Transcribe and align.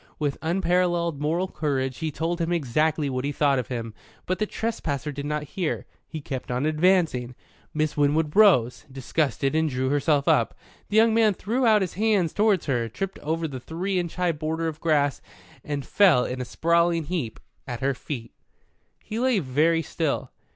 With 0.17 0.39
unparalleled 0.41 1.21
moral 1.21 1.47
courage 1.47 1.99
he 1.99 2.09
told 2.09 2.41
him 2.41 2.51
exactly 2.51 3.07
what 3.07 3.23
he 3.23 3.31
thought 3.31 3.59
of 3.59 3.67
him. 3.67 3.93
But 4.25 4.39
the 4.39 4.47
trespasser 4.47 5.11
did 5.11 5.27
not 5.27 5.43
hear. 5.53 5.85
He 6.07 6.21
kept 6.21 6.49
on 6.49 6.65
advancing. 6.65 7.35
Miss 7.71 7.95
Winwood 7.95 8.35
rose, 8.35 8.87
disgusted, 8.91 9.53
and 9.53 9.69
drew 9.69 9.89
herself 9.89 10.27
up. 10.27 10.55
The 10.89 10.97
young 10.97 11.13
man 11.13 11.35
threw 11.35 11.67
out 11.67 11.81
his 11.83 11.93
hands 11.93 12.33
towards 12.33 12.65
her, 12.65 12.89
tripped 12.89 13.19
over 13.19 13.47
the 13.47 13.59
three 13.59 13.99
inch 13.99 14.15
high 14.15 14.31
border 14.31 14.67
of 14.67 14.79
grass, 14.81 15.21
and 15.63 15.85
fell 15.85 16.25
in 16.25 16.41
a 16.41 16.45
sprawling 16.45 17.03
heap 17.03 17.39
at 17.67 17.81
her 17.81 17.93
feet. 17.93 18.33
He 19.03 19.19
lay 19.19 19.37
very 19.37 19.83
still. 19.83 20.31